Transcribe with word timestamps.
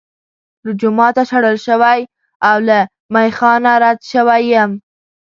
له 0.63 0.71
جوماته 0.81 1.23
شړل 1.29 1.57
شوی 1.67 1.99
او 2.47 2.57
له 2.67 2.79
میخا 3.13 3.53
نه 3.63 3.73
رد 3.83 3.99
شوی 4.11 4.41
یم. 4.53 4.71